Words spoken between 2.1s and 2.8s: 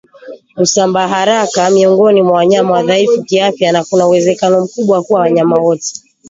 mwa wanyama